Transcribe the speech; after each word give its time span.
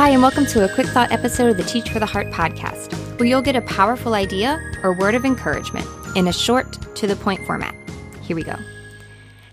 Hi, 0.00 0.08
and 0.08 0.22
welcome 0.22 0.46
to 0.46 0.64
a 0.64 0.74
quick 0.74 0.86
thought 0.86 1.12
episode 1.12 1.50
of 1.50 1.58
the 1.58 1.62
Teach 1.62 1.90
4 1.90 2.00
the 2.00 2.06
Heart 2.06 2.28
podcast, 2.28 2.94
where 3.18 3.28
you'll 3.28 3.42
get 3.42 3.54
a 3.54 3.60
powerful 3.60 4.14
idea 4.14 4.58
or 4.82 4.94
word 4.94 5.14
of 5.14 5.26
encouragement 5.26 5.86
in 6.16 6.26
a 6.26 6.32
short, 6.32 6.72
to 6.96 7.06
the 7.06 7.16
point 7.16 7.44
format. 7.44 7.74
Here 8.22 8.34
we 8.34 8.42
go. 8.42 8.56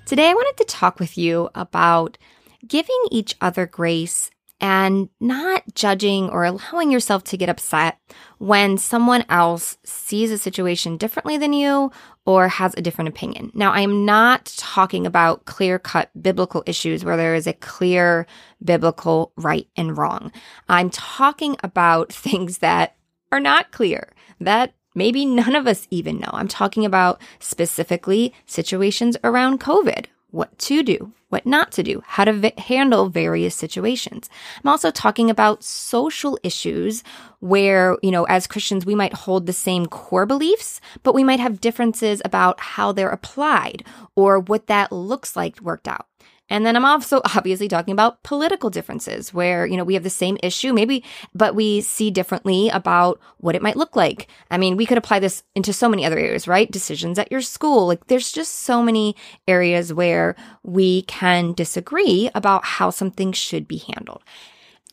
Today, 0.05 0.29
I 0.29 0.33
wanted 0.33 0.55
to 0.63 0.73
talk 0.73 1.01
with 1.01 1.17
you 1.17 1.49
about 1.53 2.17
giving 2.65 2.95
each 3.11 3.35
other 3.41 3.65
grace 3.65 4.31
and 4.59 5.09
not 5.19 5.63
judging 5.75 6.29
or 6.29 6.43
allowing 6.43 6.91
yourself 6.91 7.23
to 7.25 7.37
get 7.37 7.49
upset 7.49 7.99
when 8.39 8.77
someone 8.77 9.23
else 9.29 9.77
sees 9.83 10.31
a 10.31 10.37
situation 10.37 10.97
differently 10.97 11.37
than 11.37 11.53
you 11.53 11.91
or 12.25 12.47
has 12.47 12.73
a 12.75 12.81
different 12.81 13.07
opinion. 13.07 13.51
Now, 13.53 13.71
I 13.71 13.81
am 13.81 14.05
not 14.05 14.53
talking 14.57 15.05
about 15.05 15.45
clear 15.45 15.79
cut 15.79 16.09
biblical 16.21 16.63
issues 16.65 17.05
where 17.05 17.17
there 17.17 17.35
is 17.35 17.47
a 17.47 17.53
clear 17.53 18.25
biblical 18.63 19.31
right 19.37 19.67
and 19.75 19.97
wrong. 19.97 20.31
I'm 20.67 20.89
talking 20.89 21.55
about 21.63 22.11
things 22.13 22.59
that 22.59 22.95
are 23.31 23.39
not 23.39 23.71
clear, 23.71 24.13
that 24.39 24.73
maybe 24.95 25.25
none 25.25 25.55
of 25.55 25.67
us 25.67 25.87
even 25.91 26.19
know. 26.19 26.29
I'm 26.33 26.47
talking 26.47 26.85
about 26.85 27.21
specifically 27.39 28.33
situations 28.45 29.17
around 29.23 29.59
COVID 29.59 30.05
what 30.31 30.57
to 30.59 30.83
do, 30.83 31.13
what 31.29 31.45
not 31.45 31.71
to 31.73 31.83
do, 31.83 32.01
how 32.05 32.25
to 32.25 32.33
v- 32.33 32.53
handle 32.57 33.09
various 33.09 33.55
situations. 33.55 34.29
I'm 34.63 34.69
also 34.69 34.91
talking 34.91 35.29
about 35.29 35.63
social 35.63 36.37
issues 36.43 37.03
where, 37.39 37.97
you 38.01 38.11
know, 38.11 38.25
as 38.25 38.47
Christians, 38.47 38.85
we 38.85 38.95
might 38.95 39.13
hold 39.13 39.45
the 39.45 39.53
same 39.53 39.85
core 39.85 40.25
beliefs, 40.25 40.81
but 41.03 41.15
we 41.15 41.23
might 41.23 41.39
have 41.39 41.61
differences 41.61 42.21
about 42.25 42.59
how 42.59 42.91
they're 42.91 43.09
applied 43.09 43.83
or 44.15 44.39
what 44.39 44.67
that 44.67 44.91
looks 44.91 45.35
like 45.35 45.61
worked 45.61 45.87
out. 45.87 46.07
And 46.49 46.65
then 46.65 46.75
I'm 46.75 46.85
also 46.85 47.21
obviously 47.35 47.67
talking 47.67 47.91
about 47.91 48.23
political 48.23 48.69
differences 48.69 49.33
where, 49.33 49.65
you 49.65 49.77
know, 49.77 49.83
we 49.83 49.93
have 49.93 50.03
the 50.03 50.09
same 50.09 50.37
issue, 50.43 50.73
maybe, 50.73 51.03
but 51.33 51.55
we 51.55 51.81
see 51.81 52.11
differently 52.11 52.69
about 52.69 53.19
what 53.37 53.55
it 53.55 53.61
might 53.61 53.77
look 53.77 53.95
like. 53.95 54.27
I 54.49 54.57
mean, 54.57 54.77
we 54.77 54.85
could 54.85 54.97
apply 54.97 55.19
this 55.19 55.43
into 55.55 55.73
so 55.73 55.89
many 55.89 56.05
other 56.05 56.17
areas, 56.17 56.47
right? 56.47 56.71
Decisions 56.71 57.19
at 57.19 57.31
your 57.31 57.41
school. 57.41 57.87
Like 57.87 58.07
there's 58.07 58.31
just 58.31 58.53
so 58.53 58.81
many 58.81 59.15
areas 59.47 59.93
where 59.93 60.35
we 60.63 61.03
can 61.03 61.53
disagree 61.53 62.29
about 62.33 62.65
how 62.65 62.89
something 62.89 63.31
should 63.31 63.67
be 63.67 63.77
handled. 63.77 64.23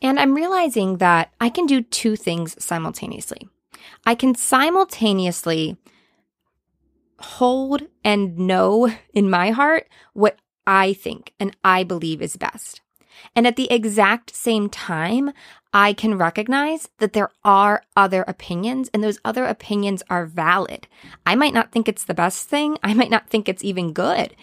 And 0.02 0.18
I'm 0.18 0.34
realizing 0.34 0.98
that 0.98 1.33
I 1.41 1.48
can 1.48 1.66
do 1.66 1.80
two 1.80 2.16
things 2.16 2.62
simultaneously. 2.62 3.48
I 4.05 4.14
can 4.14 4.34
simultaneously 4.34 5.77
hold 7.18 7.83
and 8.02 8.36
know 8.39 8.91
in 9.14 9.30
my 9.30 9.50
heart 9.50 9.89
what 10.12 10.39
I 10.66 10.92
think 10.92 11.32
and 11.38 11.56
I 11.64 11.84
believe 11.84 12.22
is 12.22 12.36
best. 12.36 12.80
And 13.34 13.46
at 13.46 13.56
the 13.56 13.70
exact 13.70 14.34
same 14.34 14.68
time, 14.68 15.32
I 15.76 15.92
can 15.92 16.16
recognize 16.16 16.88
that 16.98 17.14
there 17.14 17.30
are 17.44 17.82
other 17.96 18.24
opinions 18.28 18.88
and 18.94 19.02
those 19.02 19.18
other 19.24 19.44
opinions 19.44 20.04
are 20.08 20.24
valid. 20.24 20.86
I 21.26 21.34
might 21.34 21.52
not 21.52 21.72
think 21.72 21.88
it's 21.88 22.04
the 22.04 22.14
best 22.14 22.48
thing. 22.48 22.78
I 22.84 22.94
might 22.94 23.10
not 23.10 23.28
think 23.28 23.48
it's 23.48 23.64
even 23.64 23.92
good, 23.92 24.36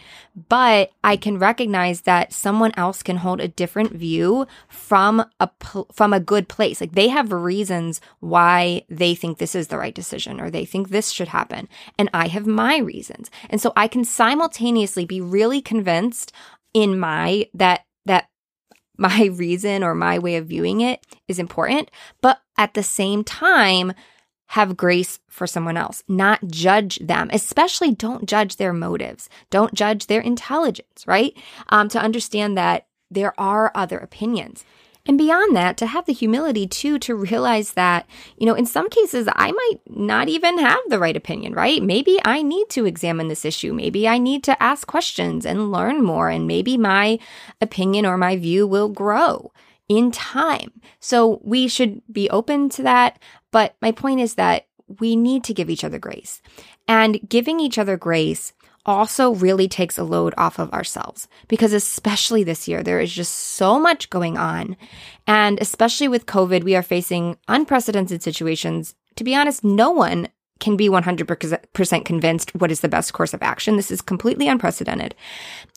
but 0.50 0.92
I 1.06 1.16
can 1.16 1.40
recognize 1.40 2.02
that 2.02 2.34
someone 2.34 2.74
else 2.76 3.02
can 3.02 3.16
hold 3.16 3.40
a 3.40 3.48
different 3.48 3.94
view 3.94 4.46
from 4.68 5.24
a, 5.40 5.50
from 5.94 6.12
a 6.12 6.20
good 6.20 6.50
place. 6.50 6.82
Like 6.82 6.96
they 6.96 7.08
have 7.08 7.32
reasons 7.32 8.02
why 8.20 8.84
they 8.90 9.16
think 9.16 9.38
this 9.38 9.56
is 9.56 9.70
the 9.70 9.78
right 9.78 9.96
decision 9.96 10.42
or 10.42 10.52
they 10.52 10.66
think 10.66 10.90
this 10.90 11.12
should 11.12 11.30
happen. 11.30 11.70
And 11.98 12.10
I 12.14 12.28
have 12.28 12.46
my 12.46 12.78
reasons. 12.80 13.32
And 13.50 13.62
so 13.62 13.72
I 13.78 13.88
can 13.88 14.04
simultaneously 14.04 15.06
be 15.06 15.22
really 15.22 15.62
convinced 15.62 16.34
in 16.74 17.00
my 17.00 17.48
that 17.54 17.86
that 18.06 18.28
my 19.02 19.26
reason 19.34 19.84
or 19.84 19.94
my 19.96 20.20
way 20.20 20.36
of 20.38 20.48
viewing 20.48 20.80
it 20.82 21.06
is 21.28 21.40
important, 21.40 21.90
but 22.22 22.42
at 22.58 22.76
the 22.76 22.84
same 22.84 23.24
time, 23.24 23.94
have 24.52 24.76
grace 24.76 25.18
for 25.30 25.48
someone 25.48 25.78
else, 25.78 26.04
not 26.10 26.46
judge 26.46 27.00
them, 27.00 27.30
especially 27.32 27.90
don't 27.90 28.28
judge 28.28 28.58
their 28.58 28.74
motives. 28.74 29.30
Don't 29.50 29.74
judge 29.74 30.08
their 30.08 30.20
intelligence, 30.20 31.08
right? 31.08 31.34
Um, 31.70 31.88
to 31.88 32.02
understand 32.02 32.58
that 32.58 32.88
there 33.10 33.34
are 33.40 33.72
other 33.74 33.98
opinions. 33.98 34.66
And 35.08 35.18
beyond 35.18 35.56
that, 35.56 35.78
to 35.78 35.88
have 35.88 36.06
the 36.06 36.14
humility 36.14 36.68
too 36.68 37.00
to 37.00 37.16
realize 37.16 37.74
that, 37.74 38.06
you 38.38 38.46
know, 38.46 38.54
in 38.54 38.66
some 38.68 38.90
cases, 38.90 39.28
I 39.36 39.52
might 39.52 39.80
not 39.90 40.30
even 40.30 40.60
have 40.60 40.80
the 40.90 41.00
right 41.00 41.18
opinion, 41.18 41.54
right? 41.54 41.82
Maybe 41.82 42.20
I 42.24 42.44
need 42.44 42.70
to 42.70 42.86
examine 42.86 43.28
this 43.28 43.44
issue. 43.44 43.74
Maybe 43.74 44.08
I 44.08 44.20
need 44.20 44.44
to 44.44 44.62
ask 44.62 44.88
questions 44.88 45.46
and 45.46 45.72
learn 45.72 46.04
more. 46.04 46.30
And 46.30 46.46
maybe 46.46 46.78
my 46.78 47.18
opinion 47.60 48.06
or 48.06 48.18
my 48.18 48.38
view 48.38 48.68
will 48.68 48.90
grow 48.90 49.52
in 49.90 50.12
time. 50.12 50.72
So 51.00 51.42
we 51.44 51.68
should 51.68 52.02
be 52.12 52.30
open 52.30 52.70
to 52.70 52.84
that. 52.84 53.20
But 53.52 53.76
my 53.82 53.92
point 53.92 54.20
is 54.20 54.36
that 54.36 54.68
we 55.00 55.16
need 55.16 55.44
to 55.46 55.54
give 55.54 55.70
each 55.70 55.84
other 55.84 56.00
grace. 56.00 56.42
And 56.88 57.28
giving 57.28 57.60
each 57.60 57.78
other 57.78 57.98
grace 57.98 58.54
also 58.86 59.34
really 59.36 59.68
takes 59.68 59.98
a 59.98 60.04
load 60.04 60.34
off 60.38 60.60
of 60.60 60.72
ourselves 60.74 61.28
because 61.48 61.74
especially 61.74 62.44
this 62.44 62.68
year 62.68 62.84
there 62.84 63.00
is 63.00 63.12
just 63.12 63.34
so 63.34 63.80
much 63.80 64.10
going 64.10 64.38
on. 64.38 64.76
And 65.28 65.60
especially 65.62 66.08
with 66.08 66.26
covid 66.26 66.64
we 66.64 66.76
are 66.76 66.84
facing 66.84 67.38
unprecedented 67.48 68.24
situations. 68.24 68.96
To 69.16 69.24
be 69.24 69.36
honest 69.36 69.64
no 69.64 69.92
one 69.92 70.28
can 70.60 70.78
be 70.78 70.90
100% 70.90 72.06
convinced 72.06 72.52
what 72.56 72.72
is 72.72 72.82
the 72.82 72.88
best 72.88 73.14
course 73.14 73.34
of 73.34 73.42
action. 73.42 73.78
This 73.78 73.90
is 73.92 74.02
completely 74.02 74.48
unprecedented. 74.48 75.16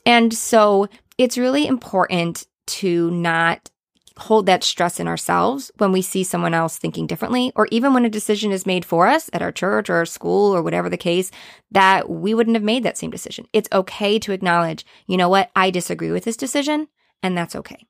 And 0.04 0.32
so 0.32 0.88
it's 1.16 1.38
really 1.38 1.66
important 1.66 2.46
to 2.66 3.10
not 3.10 3.70
hold 4.16 4.46
that 4.46 4.62
stress 4.62 5.00
in 5.00 5.08
ourselves 5.08 5.70
when 5.78 5.90
we 5.90 6.00
see 6.00 6.22
someone 6.22 6.54
else 6.54 6.78
thinking 6.78 7.06
differently, 7.06 7.52
or 7.56 7.66
even 7.70 7.92
when 7.92 8.04
a 8.04 8.10
decision 8.10 8.52
is 8.52 8.66
made 8.66 8.84
for 8.84 9.06
us 9.06 9.28
at 9.32 9.42
our 9.42 9.50
church 9.50 9.90
or 9.90 9.96
our 9.96 10.06
school 10.06 10.54
or 10.54 10.62
whatever 10.62 10.88
the 10.88 10.96
case, 10.96 11.30
that 11.70 12.08
we 12.08 12.32
wouldn't 12.34 12.56
have 12.56 12.62
made 12.62 12.84
that 12.84 12.96
same 12.96 13.10
decision. 13.10 13.46
It's 13.52 13.68
okay 13.72 14.18
to 14.20 14.32
acknowledge, 14.32 14.86
you 15.06 15.16
know 15.16 15.28
what, 15.28 15.50
I 15.56 15.70
disagree 15.70 16.12
with 16.12 16.24
this 16.24 16.36
decision, 16.36 16.88
and 17.22 17.36
that's 17.36 17.56
okay. 17.56 17.86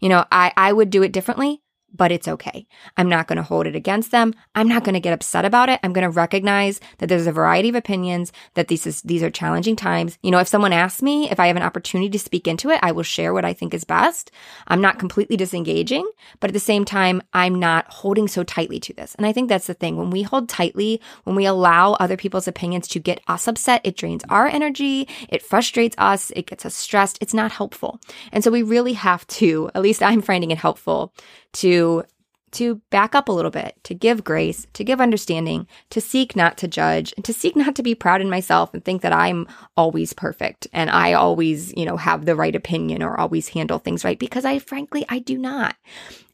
You 0.00 0.08
know, 0.08 0.24
I, 0.30 0.52
I 0.56 0.72
would 0.72 0.90
do 0.90 1.02
it 1.02 1.12
differently, 1.12 1.62
but 1.94 2.12
it's 2.12 2.28
okay. 2.28 2.66
I'm 2.96 3.08
not 3.08 3.26
going 3.26 3.36
to 3.36 3.42
hold 3.42 3.66
it 3.66 3.76
against 3.76 4.10
them. 4.10 4.34
I'm 4.54 4.68
not 4.68 4.84
going 4.84 4.94
to 4.94 5.00
get 5.00 5.12
upset 5.12 5.44
about 5.44 5.68
it. 5.68 5.80
I'm 5.82 5.92
going 5.92 6.04
to 6.04 6.10
recognize 6.10 6.80
that 6.98 7.08
there's 7.08 7.26
a 7.26 7.32
variety 7.32 7.68
of 7.68 7.74
opinions, 7.74 8.32
that 8.54 8.68
these 8.68 8.86
is, 8.86 9.02
these 9.02 9.22
are 9.22 9.30
challenging 9.30 9.76
times. 9.76 10.18
You 10.22 10.30
know, 10.30 10.38
if 10.38 10.48
someone 10.48 10.72
asks 10.72 11.02
me 11.02 11.30
if 11.30 11.38
I 11.38 11.46
have 11.46 11.56
an 11.56 11.62
opportunity 11.62 12.10
to 12.10 12.18
speak 12.18 12.46
into 12.46 12.70
it, 12.70 12.80
I 12.82 12.92
will 12.92 13.02
share 13.02 13.32
what 13.32 13.44
I 13.44 13.52
think 13.52 13.74
is 13.74 13.84
best. 13.84 14.30
I'm 14.66 14.80
not 14.80 14.98
completely 14.98 15.36
disengaging, 15.36 16.08
but 16.40 16.50
at 16.50 16.54
the 16.54 16.60
same 16.60 16.84
time, 16.84 17.22
I'm 17.32 17.58
not 17.58 17.86
holding 17.88 18.28
so 18.28 18.42
tightly 18.42 18.80
to 18.80 18.92
this. 18.94 19.14
And 19.16 19.26
I 19.26 19.32
think 19.32 19.48
that's 19.48 19.66
the 19.66 19.74
thing. 19.74 19.96
When 19.96 20.10
we 20.10 20.22
hold 20.22 20.48
tightly, 20.48 21.00
when 21.24 21.36
we 21.36 21.46
allow 21.46 21.92
other 21.94 22.16
people's 22.16 22.48
opinions 22.48 22.88
to 22.88 22.98
get 22.98 23.20
us 23.28 23.48
upset, 23.48 23.80
it 23.84 23.96
drains 23.96 24.24
our 24.28 24.46
energy. 24.46 25.08
It 25.28 25.42
frustrates 25.42 25.96
us. 25.98 26.30
It 26.36 26.46
gets 26.46 26.64
us 26.64 26.74
stressed. 26.74 27.18
It's 27.20 27.34
not 27.34 27.52
helpful. 27.52 28.00
And 28.32 28.42
so 28.42 28.50
we 28.50 28.62
really 28.62 28.94
have 28.94 29.26
to, 29.28 29.70
at 29.74 29.82
least 29.82 30.02
I'm 30.02 30.22
finding 30.22 30.50
it 30.50 30.58
helpful 30.58 31.12
to 31.54 32.04
to 32.52 32.76
back 32.90 33.14
up 33.14 33.28
a 33.28 33.32
little 33.32 33.50
bit, 33.50 33.76
to 33.82 33.94
give 33.94 34.22
grace, 34.22 34.66
to 34.74 34.84
give 34.84 35.00
understanding, 35.00 35.66
to 35.90 36.00
seek 36.00 36.36
not 36.36 36.58
to 36.58 36.68
judge, 36.68 37.12
and 37.16 37.24
to 37.24 37.32
seek 37.32 37.56
not 37.56 37.74
to 37.74 37.82
be 37.82 37.94
proud 37.94 38.20
in 38.20 38.28
myself 38.30 38.72
and 38.74 38.84
think 38.84 39.02
that 39.02 39.12
I'm 39.12 39.48
always 39.76 40.12
perfect 40.12 40.66
and 40.72 40.90
I 40.90 41.14
always, 41.14 41.72
you 41.76 41.86
know, 41.86 41.96
have 41.96 42.26
the 42.26 42.36
right 42.36 42.54
opinion 42.54 43.02
or 43.02 43.18
always 43.18 43.48
handle 43.48 43.78
things 43.78 44.04
right 44.04 44.18
because 44.18 44.44
I 44.44 44.58
frankly 44.58 45.04
I 45.08 45.18
do 45.18 45.38
not. 45.38 45.76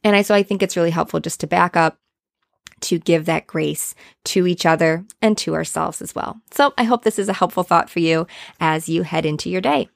And 0.03 0.15
I 0.15 0.21
so 0.21 0.35
I 0.35 0.43
think 0.43 0.61
it's 0.61 0.75
really 0.75 0.91
helpful 0.91 1.19
just 1.19 1.39
to 1.39 1.47
back 1.47 1.75
up 1.75 1.97
to 2.81 2.99
give 2.99 3.25
that 3.25 3.47
grace 3.47 3.95
to 4.23 4.47
each 4.47 4.65
other 4.65 5.05
and 5.21 5.37
to 5.37 5.55
ourselves 5.55 6.01
as 6.01 6.15
well. 6.15 6.39
So 6.51 6.73
I 6.77 6.83
hope 6.83 7.03
this 7.03 7.19
is 7.19 7.29
a 7.29 7.33
helpful 7.33 7.63
thought 7.63 7.89
for 7.89 7.99
you 7.99 8.27
as 8.59 8.87
you 8.87 9.03
head 9.03 9.25
into 9.25 9.49
your 9.49 9.61
day. 9.61 9.89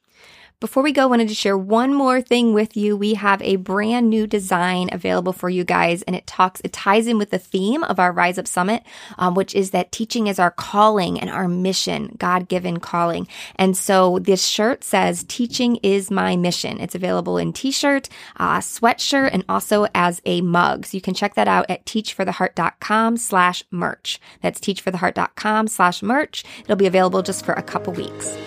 Before 0.63 0.81
we 0.81 0.93
go, 0.93 1.01
I 1.01 1.07
wanted 1.07 1.27
to 1.27 1.35
share 1.35 1.57
one 1.57 1.93
more 1.93 2.21
thing 2.21 2.53
with 2.53 2.77
you. 2.77 2.95
We 2.95 3.15
have 3.15 3.41
a 3.41 3.57
brand 3.57 4.09
new 4.09 4.25
design 4.25 4.87
available 4.93 5.33
for 5.33 5.49
you 5.49 5.65
guys, 5.65 6.03
and 6.03 6.15
it 6.15 6.25
talks, 6.25 6.61
it 6.63 6.71
ties 6.71 7.05
in 7.05 7.17
with 7.17 7.31
the 7.31 7.37
theme 7.37 7.83
of 7.83 7.99
our 7.99 8.13
Rise 8.13 8.37
Up 8.37 8.47
Summit, 8.47 8.81
um, 9.17 9.35
which 9.35 9.53
is 9.55 9.71
that 9.71 9.91
teaching 9.91 10.27
is 10.27 10.39
our 10.39 10.51
calling 10.51 11.19
and 11.19 11.29
our 11.29 11.49
mission, 11.49 12.15
God 12.17 12.47
given 12.47 12.79
calling. 12.79 13.27
And 13.57 13.75
so 13.75 14.19
this 14.19 14.45
shirt 14.45 14.85
says, 14.85 15.25
Teaching 15.27 15.79
is 15.83 16.09
my 16.09 16.37
mission. 16.37 16.79
It's 16.79 16.95
available 16.95 17.37
in 17.37 17.51
t 17.51 17.69
shirt, 17.69 18.07
uh, 18.37 18.59
sweatshirt, 18.59 19.31
and 19.33 19.43
also 19.49 19.87
as 19.93 20.21
a 20.23 20.39
mug. 20.39 20.85
So 20.85 20.95
you 20.95 21.01
can 21.01 21.13
check 21.13 21.35
that 21.35 21.49
out 21.49 21.65
at 21.67 21.85
teach4theheart.com 21.85 23.17
slash 23.17 23.65
merch. 23.69 24.17
That's 24.41 24.61
teach4theheart.com 24.61 25.67
slash 25.67 26.01
merch. 26.01 26.45
It'll 26.61 26.77
be 26.77 26.87
available 26.87 27.21
just 27.21 27.43
for 27.43 27.51
a 27.51 27.61
couple 27.61 27.91
weeks. 27.91 28.37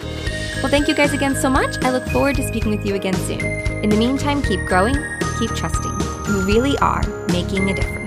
Well, 0.63 0.71
thank 0.71 0.89
you 0.89 0.95
guys 0.95 1.13
again 1.13 1.37
so 1.37 1.51
much. 1.51 1.77
I 1.85 1.91
look 1.91 2.07
forward 2.09 2.37
to 2.37 2.49
speaking 2.49 2.71
with 2.71 2.85
you 2.85 2.95
again 2.95 3.15
soon. 3.15 3.45
In 3.85 3.91
the 3.91 3.97
meantime, 3.97 4.43
keep 4.43 4.61
growing, 4.67 4.97
keep 5.39 5.51
trusting. 5.51 5.93
You 6.27 6.45
really 6.47 6.77
are 6.79 7.03
making 7.29 7.71
a 7.71 7.75
difference. 7.75 8.06